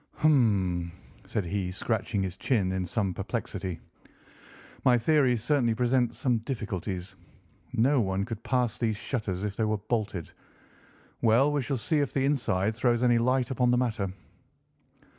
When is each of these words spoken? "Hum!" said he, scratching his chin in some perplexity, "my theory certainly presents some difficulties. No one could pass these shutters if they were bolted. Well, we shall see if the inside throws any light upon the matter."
"Hum!" 0.15 0.91
said 1.27 1.45
he, 1.45 1.71
scratching 1.71 2.23
his 2.23 2.35
chin 2.35 2.71
in 2.71 2.87
some 2.87 3.13
perplexity, 3.13 3.79
"my 4.83 4.97
theory 4.97 5.37
certainly 5.37 5.75
presents 5.75 6.17
some 6.17 6.39
difficulties. 6.39 7.15
No 7.73 8.01
one 8.01 8.25
could 8.25 8.41
pass 8.41 8.79
these 8.79 8.97
shutters 8.97 9.43
if 9.43 9.55
they 9.55 9.63
were 9.65 9.77
bolted. 9.77 10.31
Well, 11.21 11.51
we 11.51 11.61
shall 11.61 11.77
see 11.77 11.99
if 11.99 12.13
the 12.13 12.25
inside 12.25 12.73
throws 12.73 13.03
any 13.03 13.19
light 13.19 13.51
upon 13.51 13.69
the 13.69 13.77
matter." 13.77 14.11